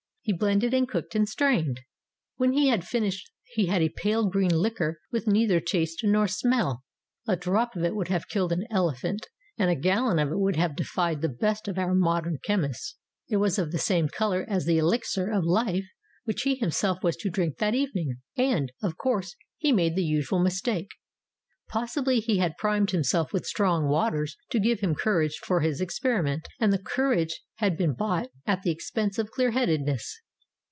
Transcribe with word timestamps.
He 0.23 0.33
blended 0.37 0.71
and 0.71 0.87
cooked 0.87 1.15
and 1.15 1.27
strained. 1.27 1.79
When 2.35 2.53
he 2.53 2.67
had 2.67 2.85
finished 2.85 3.31
he 3.43 3.65
had 3.65 3.81
a 3.81 3.89
pale 3.89 4.27
green 4.29 4.53
liquor 4.55 4.99
with 5.11 5.25
neither 5.25 5.59
taste 5.59 6.01
nor 6.03 6.27
smell. 6.27 6.83
A 7.27 7.35
drop 7.35 7.75
of 7.75 7.83
it 7.83 7.95
would 7.95 8.09
have 8.09 8.27
killed 8.29 8.51
an 8.51 8.67
elephant, 8.69 9.25
and 9.57 9.71
a 9.71 9.75
gal 9.75 10.03
lon 10.05 10.19
of 10.19 10.29
it 10.31 10.37
would 10.37 10.57
have 10.57 10.75
defied 10.75 11.21
the 11.21 11.27
best 11.27 11.67
of 11.67 11.79
our 11.79 11.95
modern 11.95 12.37
chemists. 12.43 12.97
It 13.29 13.37
was 13.37 13.57
of 13.57 13.71
the 13.71 13.79
same 13.79 14.09
color 14.09 14.45
as 14.47 14.65
the 14.65 14.77
elixir 14.77 15.31
of 15.31 15.43
life 15.43 15.87
which 16.25 16.43
he 16.43 16.53
himself 16.53 16.99
was 17.03 17.15
to 17.15 17.31
drink 17.31 17.57
that 17.57 17.73
evening. 17.73 18.17
And, 18.37 18.71
of 18.83 18.97
course, 18.99 19.35
he 19.57 19.71
made 19.71 19.95
the 19.95 20.03
usual 20.05 20.37
mistake. 20.39 20.89
Pos 21.73 21.93
sibly 21.93 22.19
he 22.19 22.37
had 22.39 22.57
primed 22.57 22.91
himself 22.91 23.31
with 23.31 23.45
strong 23.45 23.87
waters 23.87 24.35
to 24.49 24.59
give 24.59 24.81
him 24.81 24.93
courage 24.93 25.39
for 25.41 25.61
his 25.61 25.79
experiment, 25.79 26.45
and 26.59 26.73
the 26.73 26.77
courage 26.83 27.39
had 27.59 27.77
been 27.77 27.93
bought 27.93 28.27
at 28.45 28.61
the 28.63 28.71
expense 28.71 29.17
of 29.17 29.31
clear 29.31 29.51
headedness. 29.51 30.19